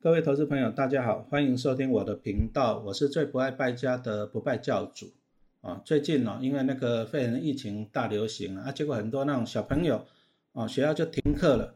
[0.00, 5.12] 各位投资朋友，大家好，欢迎收听我的频道，我是最不爱败家的不败教主
[5.60, 5.82] 啊。
[5.84, 10.06] 最近呢，因为那个肺炎疫情大流行啊，结果很多那种小朋友
[10.52, 11.74] 啊，学校就停课了，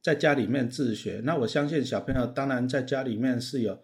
[0.00, 1.20] 在家里面自学。
[1.24, 3.76] 那我相信小朋友当然在家里面是有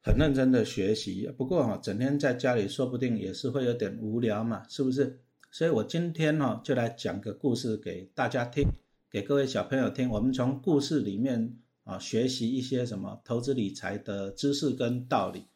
[0.00, 5.18] 很认真的学习，不过哈，整天在家里说不定也是会有点无聊嘛，是不是？
[5.50, 8.68] 所以我今天呢，就来讲个故事给大家听，
[9.10, 10.08] 给各位小朋友听。
[10.08, 11.56] 我们从故事里面。
[11.86, 15.46] 啊，学习一些什么投资理财的知识跟道理。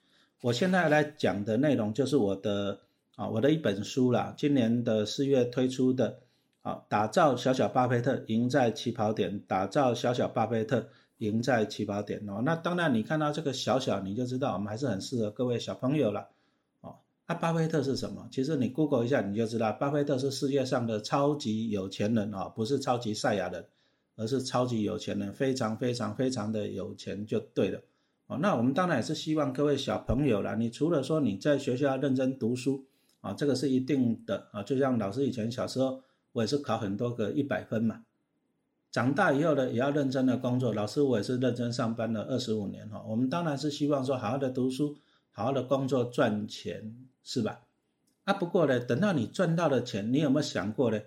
[0.43, 2.79] 我现在来讲的内容就是我的
[3.17, 6.21] 啊，我的一本书啦，今年的四月推出的
[6.63, 9.41] 啊，打造小小巴菲特，赢在起跑点。
[9.41, 12.41] 打造小小巴菲特，赢在起跑点哦。
[12.45, 16.29] 那当然，你看到这个小小，你就知道我们还是很适合各位小朋友了
[16.81, 16.95] 哦。
[17.27, 18.29] 那巴菲特是什么？
[18.31, 23.67] 其实你 Google 一下，你就知道，巴菲特是世界上的超级有钱人啊，不是超级赛亚人。
[24.21, 27.81] 而是超级有钱人，非常非常非常的有钱就对了
[28.27, 28.39] 哦。
[28.43, 32.85] 那我们当然也是希望各位小朋友啦，你除了说你在学校认真读书
[33.23, 34.63] 啊，这个是一定的啊。
[34.63, 38.05] 就像老师以前小时候，我也是考很多个一百分嘛。
[38.91, 40.75] 长大以后呢，也要认真的工作。
[40.75, 43.03] 老师我也是认真上班了二十五年哈。
[43.09, 44.99] 我们当然是希望说好好的读书，
[45.31, 47.63] 好好的工作赚钱，是吧？
[48.25, 51.01] 啊，不过呢，等到你赚到了钱，你有没有想过呢？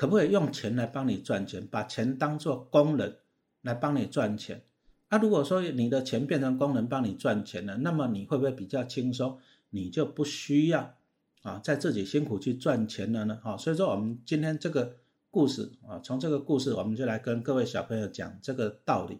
[0.00, 1.66] 可不可以用钱来帮你赚钱？
[1.66, 3.18] 把钱当做工人
[3.60, 4.62] 来帮你赚钱？
[5.10, 9.38] 那如果说你的钱变成工人帮你赚钱了，那么你会不会比较轻松？
[9.68, 10.94] 你就不需要
[11.42, 13.40] 啊，在自己辛苦去赚钱了呢？
[13.42, 14.96] 啊，所以说我们今天这个
[15.30, 19.18] 故事啊，从这个故事我们就来跟各位小朋友讲这个道理。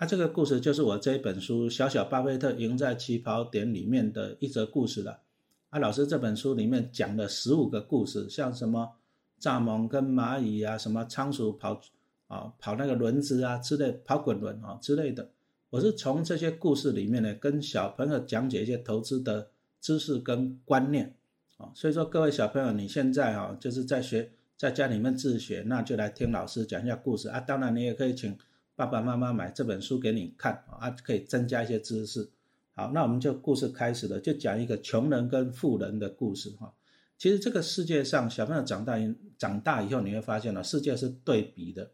[0.00, 5.20] 那这个故事就是我这一本书《小小巴菲特赢在起跑点》里面的一则故事了。
[5.68, 8.96] 啊，老师这本书里面讲了十五个故事，像什么？
[9.40, 11.80] 蚱蜢跟蚂蚁啊，什么仓鼠跑
[12.28, 15.30] 啊，跑那个轮子啊之类，跑滚轮啊之类的。
[15.70, 21.14] 我是从这些故事里面呢，跟小朋友讲解一些投资的知识跟观念
[21.56, 21.70] 啊。
[21.74, 27.40] 所以说，各位小朋友，你现在啊，就是在学，在家里面自学，那就来听老师讲一下故事啊。
[27.40, 28.36] 当然，你也可以请
[28.74, 32.28] 爸爸妈妈买这本书给你看啊，可以增加一些知识。
[32.74, 36.72] 好，那我们就故事开始了，就讲一个穷人跟富人的故事哈。
[37.20, 38.96] 其实这个世界上，小朋友长大
[39.36, 41.90] 长大以后，你会发现了世界是对比的。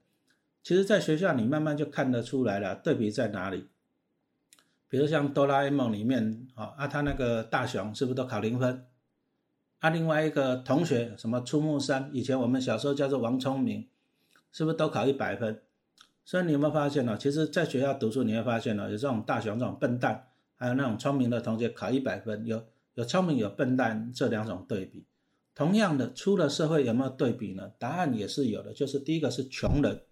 [0.63, 3.67] 其实，在学校你慢慢就看得出来了，对比在哪里。
[4.89, 8.87] 比如像哆啦 A 梦里面啊，啊，他那个大雄是不是都考零分？
[9.81, 13.89] 啊，另外一个同学什么出木山，以前我们小时候叫做王聪明，
[14.53, 15.61] 是不是都考一百分？
[16.25, 17.19] 所以你有没有发现呢？
[17.19, 22.65] 其实，在学校读书你会发现呢，有这种大雄这种笨蛋，还有那种聪明的同学考一百分，有
[22.95, 25.05] 有聪明有笨蛋这两种对比。
[25.57, 27.73] 同样的，出了社会有没有对比呢？
[27.79, 30.03] 答案也是有的，就是第一个是穷人，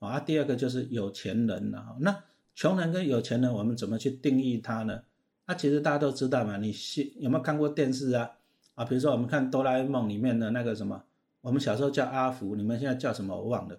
[0.00, 1.96] 啊，第二个就是有钱人了。
[2.00, 2.24] 那
[2.56, 5.02] 穷人跟有钱人，我们怎么去定义他呢？
[5.46, 6.74] 那其实大家都知道嘛，你
[7.20, 8.32] 有没有看过电视啊？
[8.74, 11.04] 啊，比如说我们看哆啦 A 梦里面的那个什么，
[11.40, 13.36] 我们小时候叫阿福，你们现在叫什么？
[13.36, 13.78] 我忘了。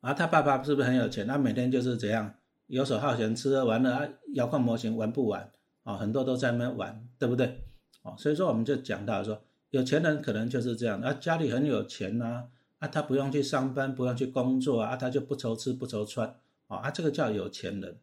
[0.00, 1.26] 啊，他爸爸是不是很有钱？
[1.26, 2.34] 他每天就是怎样
[2.68, 5.52] 游手好闲，吃喝玩乐啊，遥控模型玩不完
[5.82, 7.64] 啊，很多都在那边玩，对不对？
[8.00, 9.42] 哦，所以说我们就讲到说。
[9.70, 12.44] 有钱人可能就是这样，啊，家里很有钱呐，
[12.78, 16.36] 啊，他不用去上班，不用去工作啊，他就不愁吃不愁穿，
[16.68, 17.98] 啊，这个叫有钱人。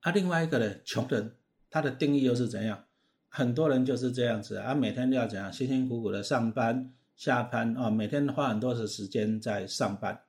[0.00, 1.34] 啊，另外一个呢，穷人，
[1.68, 2.84] 他的定义又是怎样？
[3.28, 10.22] 很多人就是这样子啊，每天都要怎样，辛辛苦苦的上班下班啊，每天花很多的时间在上班，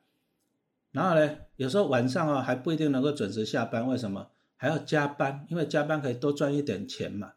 [0.91, 4.29] 然后呢，有时候晚上啊还不一定能够准时下班，为什么？
[4.57, 7.33] 还要加班，因为加班可以多赚一点钱嘛。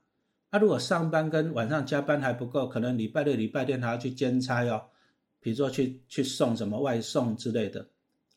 [0.53, 4.83] 那如果上班跟晚上加班还不够，可能礼拜六、礼拜天还要去兼差哦，
[5.41, 7.87] 比如说去去送什么外送之类的。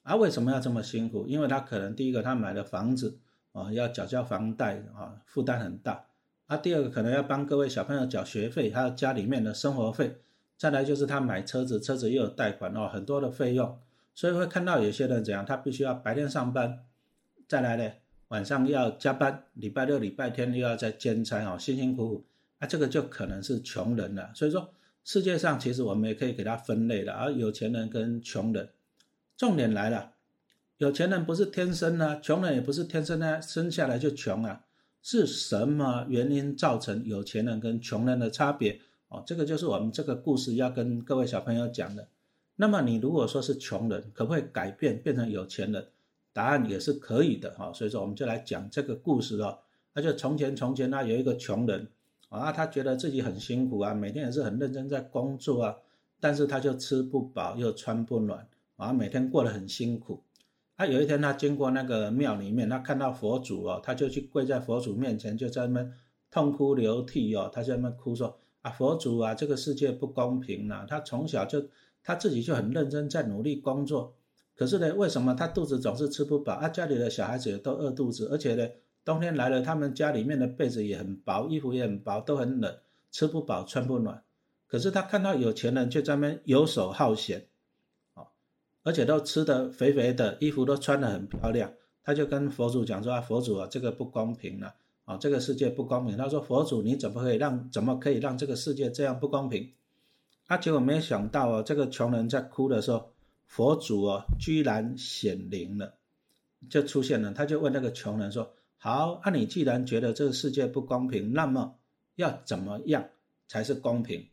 [0.03, 1.25] 啊，为什么要这么辛苦？
[1.27, 3.17] 因为他可能第一个他买了房子
[3.53, 6.05] 啊，要缴交房贷啊，负担很大。
[6.47, 10.17] 啊，第二个可能要帮各位小朋友缴学费，还有家里面的生活费。
[10.57, 13.79] 再来就是他买车子，车子又有贷款哦，很多的费用。
[14.13, 16.85] 所以会看到有些人怎样，他必须要白天上班，
[17.47, 17.91] 再来呢。
[18.33, 22.25] 晚上要加班，礼拜六、礼拜天又要在兼差哦，辛辛苦苦，
[22.57, 24.31] 啊，这个就可能是穷人了。
[24.33, 28.69] 所以说，世界上其实我们也可以给他分类的，而有钱人跟穷人。
[29.37, 30.13] 重点来了，
[30.79, 34.63] 有钱人不是天生啊，穷人也不是天生的，生下来就穷啊，
[35.03, 38.79] 是什么原因造成有钱人跟穷人的差别？
[39.09, 42.07] 哦，这个就是我们这个故事要跟各位小朋友讲的。
[42.55, 45.85] 那么你如果说是穷人，可不可以改变变成有钱人？
[46.33, 49.59] 答案也是可以的哈，所以说我们就来讲这个故事哦。
[49.93, 51.87] 那就从前从前呢，有一个穷人
[52.29, 55.77] 啊，他觉得自己很辛苦啊，每天也是很认真在工作啊，
[56.19, 60.23] 但是他就吃不饱又穿不暖啊，每天过得很辛苦
[60.75, 65.93] 啊，有一天他经过那个庙里面，他看到佛祖哦，他就去跪在佛祖面前，就在那边
[66.31, 70.87] 痛哭流涕哦，他在那边哭说啊，佛祖啊，这个世界不公平呐。
[70.89, 71.67] 他从小就
[72.03, 74.15] 他自己就很认真在努力工作，
[74.55, 76.69] 可是呢，为什么他肚子总是吃不饱啊？
[76.69, 78.67] 家里的小孩子也都饿肚子，而且呢，
[79.03, 82.77] 冬天来了，他们家里面的被子也很薄，衣服也很薄，都很冷，
[83.11, 84.23] 吃不饱穿不暖。
[84.67, 87.47] 可是他看到有钱人却在那边游手好闲。
[88.13, 88.25] 啊
[88.85, 91.71] 而且都吃的肥肥的，衣服都穿得很漂亮，
[92.03, 96.17] 他就跟佛祖讲说啊，佛祖啊，这个不公平了啊，这个世界不公平。
[96.17, 99.71] 他说佛祖你怎么可以让怎么可以让这个世界这样不公平？
[100.47, 103.12] 啊，结果没想到哦，这个穷人在哭的时候，
[103.53, 105.93] 佛祖哦居然显灵了，
[106.71, 111.75] 就出现了，他就问那个穷人说：好，那你既然觉得这个世界不公平，那么
[112.15, 113.09] 要怎么样
[113.47, 114.27] 才是公平？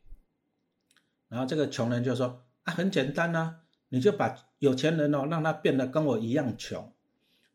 [1.29, 3.57] 然后这个穷人就说啊，很简单呐。
[3.91, 6.93] 你就把有钱人哦，让他变得跟我一样穷，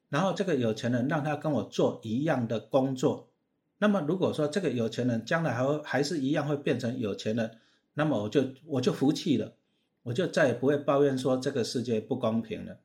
[0.09, 3.31] 然后这个有钱人让他跟我做一样的工作，
[3.79, 7.57] 那么如果说这个有钱人将来还会还是一样会变成有钱人，
[7.95, 9.55] 那么我就我就服气了，
[10.05, 12.79] 我就再也不会抱怨说这个世界不公平了。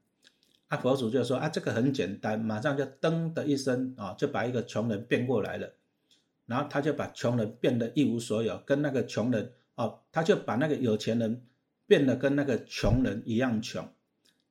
[0.66, 5.72] 啊，佛祖就说啊，这个很简单，马上就噔的一声啊，就把一个穷人变过来了，
[6.46, 11.42] 然后他就把穷人变得一无所有，跟那个穷人哦，他就把那个有钱人。
[11.86, 13.84] 变得跟那个穷人一样穷，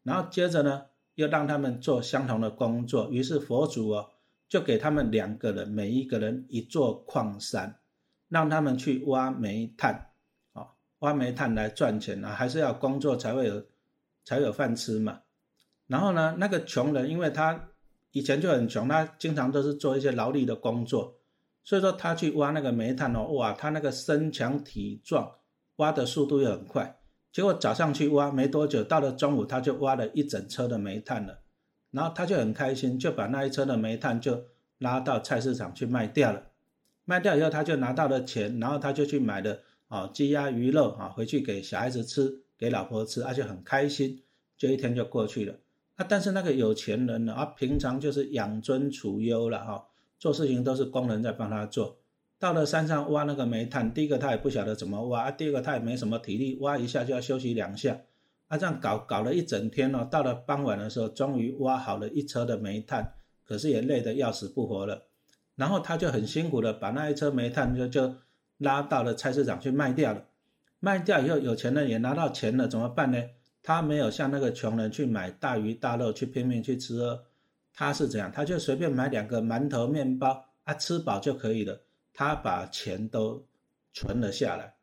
[0.04, 3.10] 然后接着呢，又让他们做相同的工作。
[3.12, 4.10] 于是佛祖哦，
[4.50, 7.80] 就给他们两个人，每一个人一座矿山，
[8.28, 10.09] 让他们去挖煤炭，
[11.00, 13.64] 挖煤炭来赚钱啊，还是要工作才会有，
[14.26, 15.22] 才有饭吃嘛。
[15.88, 17.70] 然后呢，那个穷人，因为他
[18.12, 21.20] 以前就很穷，他经常都是做一些劳力的工作，
[21.64, 25.32] 所以说他去挖那个煤炭哦，哇，他那个身强体壮，
[25.78, 27.00] 挖的速度又很快。
[27.32, 31.40] 结果早上去挖没多久，到了中午他就挖了一整车的煤炭了，
[31.92, 34.46] 然后他就很开心，就把那一车的煤炭就
[34.80, 36.44] 拉到菜市场去卖掉了。
[37.06, 39.60] 卖掉以后他就拿到了钱，然后他就去买了
[39.90, 44.22] 啊鸡鸭鱼肉啊回去给小孩子吃，给老婆吃，而且很开心，
[44.58, 45.54] 就一天就过去了。
[45.98, 49.86] 啊，但是那个有钱人呢，啊平常就是养尊处优了哈，
[50.18, 51.98] 做事情都是工人在帮他做。
[52.38, 58.00] 到了山上挖那个煤炭，第一个他也不晓得怎么挖，第二个他也没什么体力，挖一下就要休息两下，
[58.48, 60.08] 啊，这样搞搞了一整天哦。
[60.10, 65.08] 到了傍晚的时候，终于挖好了一车的煤炭，可是也累得要死不活了。
[65.56, 68.16] 然后他就很辛苦的把那一车煤炭就就
[68.60, 70.24] 拉到了菜市场去卖掉了。
[70.80, 73.22] 卖掉以后，有钱人也拿到钱了，怎么办呢？
[73.62, 77.20] 他没有像那个穷人去买大鱼大肉去拼命去吃，
[77.74, 78.32] 他是怎样？
[78.32, 81.82] 他就随便买两个馒头面包啊，吃饱就可以了。
[82.14, 83.46] 他把钱都
[83.94, 84.74] 存了下来，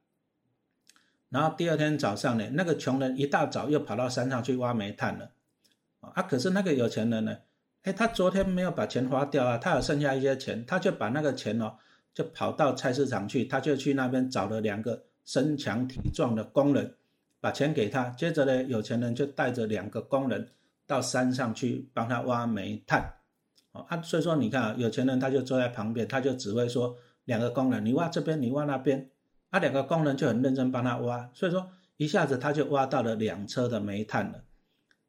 [1.29, 5.31] 然后第二天早上呢，那个穷人一大早又跑到山上去挖煤炭了，
[6.01, 7.37] 啊，可是那个有钱人呢，
[7.83, 11.77] 哎，他昨天没有把钱花掉啊，他有剩下一些钱，他就把那个钱哦，
[12.17, 16.95] 就跑到菜市场去，他就去那边找了两个身强体壮的工人，
[17.41, 20.49] 把钱给他，接着呢，有钱人就带着两个工人
[20.87, 23.13] 到山上去帮他挖煤炭，
[23.73, 26.97] 哦啊，所以说你看啊，有钱人他就坐在旁边，他就只会说。
[27.27, 29.11] 两个工人，你挖这边，你挖那边，
[29.51, 34.45] 啊，两个工人就很认真帮他挖，所以说一下子他就挖到了两车的煤炭了。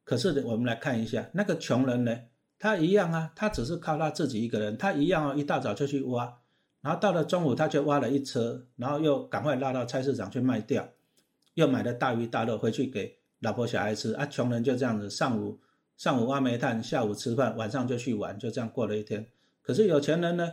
[0.04, 2.20] 可是我们来看一下那个穷人呢，
[2.58, 6.40] 他一样啊，他只是靠他自己一个人，他一样哦，一大早就去挖，
[6.82, 10.88] 然后到了中午他就挖了一车，然后又赶快拉到菜市场去卖掉，
[11.56, 14.26] 又买了大鱼大肉回去给老婆小孩吃啊。
[14.26, 15.60] 穷人就这样子，上午
[15.98, 19.28] 上午挖煤炭，下午吃饭，晚上就去玩，就这样过了一天。
[19.62, 20.50] 可是有钱人呢？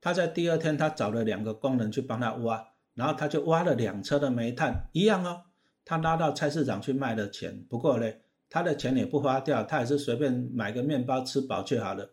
[0.00, 5.42] 他在第二天，他找了两个工人去帮他挖，然后他就挖了两车的煤炭，一样哦。
[5.84, 8.08] 他拉到菜市场去卖的钱，不过呢，
[8.48, 12.10] 他的钱也不花掉，他也是随便买个面包吃饱就好了。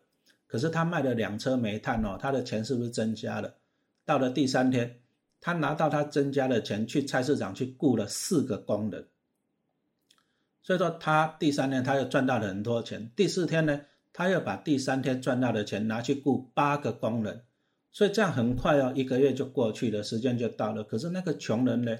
[0.55, 3.55] 可是他卖了两车煤炭哦，他的钱是不是增加了？
[4.05, 5.01] 到了第三天，
[5.41, 9.05] 他拿到他增加的钱去菜市场去雇了四个工人，
[10.63, 13.11] 所以说他第三天他又赚到了很多钱。
[13.17, 13.81] 第四天呢，
[14.13, 17.41] 他又把第三天赚到的钱拿去雇八个工人。
[17.91, 20.85] 所以这样很快哦，一个月就过去了，时间就到了。
[20.85, 21.97] 可是那个穷人呢？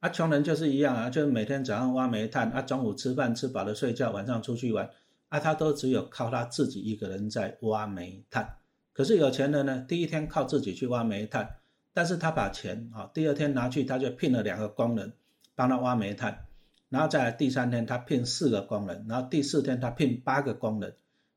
[0.00, 4.90] 啊，穷人就是一样啊，就是每天早上挖煤炭，啊，中午吃饭吃饱了睡觉，晚上出去玩，
[5.30, 8.56] 啊，他都只有靠他自己一个人在挖煤炭。
[8.92, 11.56] 可是有钱人呢，第一天靠自己去挖煤炭，
[11.94, 15.14] 但是他把钱啊，第二天拿去他就聘了两个工人
[15.54, 16.44] 帮他挖煤炭，
[16.90, 20.94] 然后再第三天他聘四个工人，然后第四天他聘八个工人。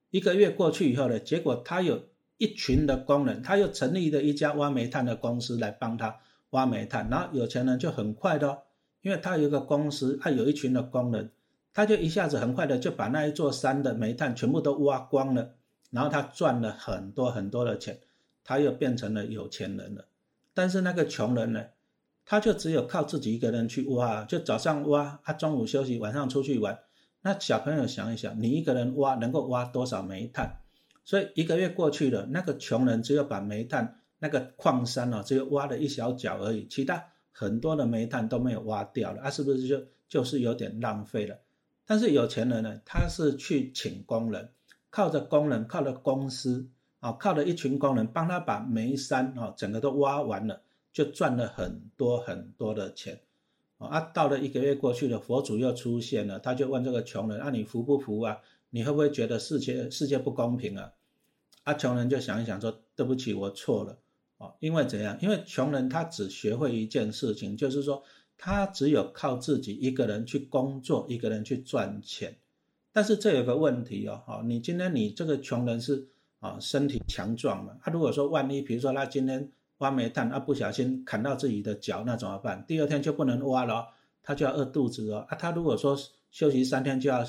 [0.09, 2.03] 一个月过去以后呢，结果他有。
[2.39, 6.17] 一群的工人，他又成立了一家挖煤炭的公司来帮他
[6.50, 8.57] 挖煤炭，然后有钱人就很快的，哦
[9.01, 11.31] 因为他有一个公司，他有一群的工人，
[11.73, 15.55] 他就一下子很快的就把那一座山的煤炭全部都挖光了，
[15.89, 17.99] 然后他赚了很多很多的钱，
[18.43, 20.05] 他又变成了有钱人了。
[20.53, 21.65] 但是那个穷人呢，
[22.25, 26.79] 他就只有靠自己一个人去挖，就早上挖，他中午休息，晚上出去玩。
[27.21, 30.59] 那小朋友想一想，你一个人挖能够挖多少煤炭？
[31.03, 41.35] 所以一个月过去了，那个穷人只有把煤炭那个矿山哦，只有挖了一小角而已，其他很多的煤炭都没有挖掉了，啊，是不是就就是有点浪费了？
[41.85, 44.49] 但是有钱人呢，他是去请工人，
[44.89, 46.67] 靠着工人，靠着公司
[46.99, 50.61] 啊，靠着一群工人帮他把煤山啊整个都挖完了，
[50.91, 53.19] 就赚了很多很多的钱。
[53.79, 58.39] 啊，到了一个月过去了，佛祖又出现了，他就问这个穷人：，啊，你服不服啊？
[58.69, 60.93] 你会不会觉得世界世界不公平啊？
[61.63, 63.97] 啊，穷人就想一想说：，对不起，我错了。
[64.37, 65.17] 哦，因为怎样？
[65.21, 68.03] 因为穷人他只学会一件事情，就是说
[68.43, 72.35] 他只有靠自己一个人去工作，一个人去赚钱。
[72.91, 76.09] 但是这有个问题哦，哈，你今天你这个穷人是
[76.39, 77.77] 啊身体强壮嘛？
[77.81, 79.50] 他如果说万一，比如说他今天。
[79.79, 82.63] 挖煤炭啊，不小心砍到自己的脚，那怎么办？
[82.65, 83.85] 第二天就不能挖了，
[84.21, 85.25] 他就要饿肚子哦。
[85.27, 85.97] 啊，他如果说
[86.31, 87.25] 休息三天，就要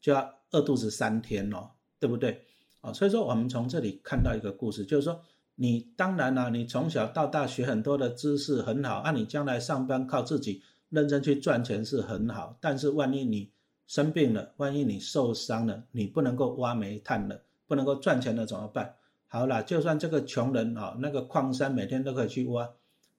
[0.00, 2.46] 就要饿肚子三天哦，对不对？
[2.80, 5.20] 啊，所以说我们从这里看到一个故事，就是说
[5.60, 13.50] 你当然啦，你从小到大学很多的知识很好，啊，你将来上班靠自己认真去赚钱是很好，但是万一你
[13.84, 18.94] 生病了，万一你受伤了，你不能够挖煤炭了，不能够赚钱了怎么办？
[19.26, 22.70] 好了，就算这个穷人啊，那个矿山每天都可以去挖，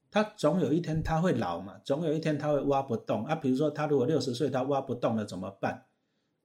[0.09, 3.35] 他总有一天他会老嘛，总有一天他会挖不动啊。
[3.35, 5.83] 比如说他如果六十岁他挖不动了怎么办？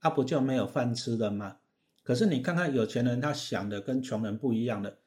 [0.01, 1.59] 他不就没有饭吃了吗？
[2.03, 4.99] 可是你看看有钱人，他想的跟穷人不一样的，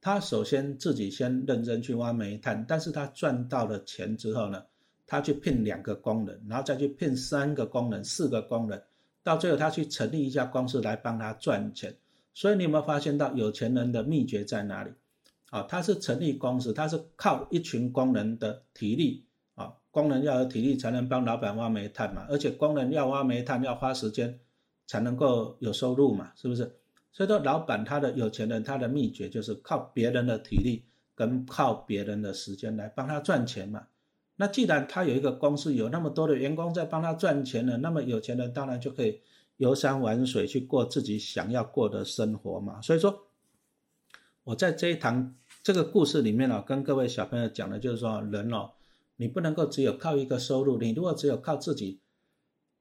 [0.00, 4.64] 他首先自己先认真去挖煤炭，但是他赚到了钱之后呢，
[5.06, 8.82] 他去聘两个工人，然后再去聘三个工人、四个工人，
[9.22, 11.94] 到最后他去成立一家公司来帮他赚钱。
[12.32, 14.90] 所以你有没有发现到有钱人的秘诀在哪里？
[15.50, 19.24] 啊，他是成立公司，他是靠一群工人的体力
[19.56, 24.38] 啊，工人要有体力才能帮老板挖煤炭嘛，而且工人要挖煤炭要花时间
[24.86, 26.72] 才能够有收入嘛，是不是？
[27.12, 33.86] 所以说老板他的有钱人他的秘诀就是靠别人的体力跟靠别人的时间来帮他赚钱嘛。
[34.36, 39.20] 那既然他有一个公司，有那么多的员工在帮他赚钱了，那么有钱人当然就可以。
[39.56, 43.26] 游山玩水去过自己想要过的生活嘛，所以说，
[44.42, 48.70] 我在这一堂这个故事里面呢，跟各位小朋友讲的就是说，人哦，
[49.16, 52.00] 你不能够只有靠一个收入，你如果只有靠自己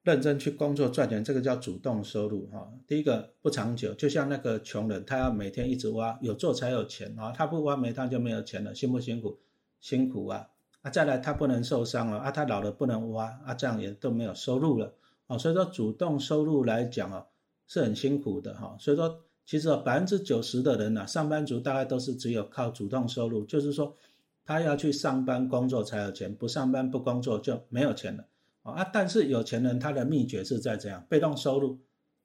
[0.03, 2.71] 认真去工作赚钱，这个叫主动收入哈。
[2.87, 9.39] 第一个不长久，就像那个穷人，他要每天一直挖，有做才有钱啊，他不挖煤炭就没有钱了，辛不辛苦？
[9.81, 10.47] 辛苦啊！
[10.81, 14.93] 啊，再来他不能受伤了啊，他老了不能挖啊，这样也都没有收入了。
[15.27, 17.25] 哦，所以说主动收入来讲啊，
[17.67, 18.77] 是很辛苦的哈。
[18.79, 23.95] 所以说，其实百分之九十的人呐，上班族大概都是只有靠主动收入，就是说，
[24.45, 28.25] 他要去上班工作才有钱，不上班不工作就没有钱了
[28.69, 28.89] 啊。
[28.93, 31.79] 但是有钱人他的秘诀是在这样，被动收入，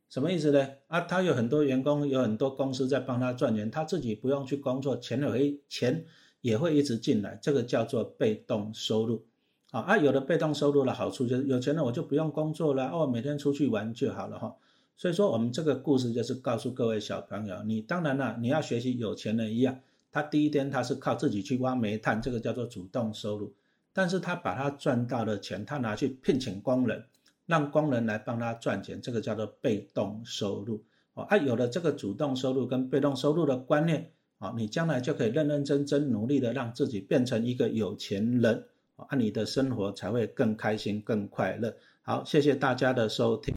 [0.08, 0.68] 什么意思呢？
[0.86, 6.04] 啊，他有很多员工，有很多公司在帮他赚钱，他自己不用去工作，钱会钱
[6.40, 9.26] 也会一直进来，这个叫做被动收入。
[9.70, 14.54] 啊，有了被动收入的好处就是有钱了，我就不用工作了，哦，每天出去玩就好了哈。
[14.96, 19.80] 所以说，我们这个故事就是告诉各位小朋友，你当然了，你要学习有钱人一样，
[20.12, 23.52] 他第一天他是靠自己去挖煤炭，这个叫做主动收入，
[23.94, 27.04] 但是他把他赚到的钱，他拿去聘请工人，
[27.46, 30.84] 让工人来帮他赚钱，这个叫做被动收入。
[31.14, 38.66] 哦，啊，有了这个主动收入跟被动收入的观念，啊，你将来就可以认认真真努力的让自己变成一个有钱人。
[38.96, 41.74] 啊，你的生活才会更开心、更快乐。
[42.02, 43.52] 好，谢谢大家的收听。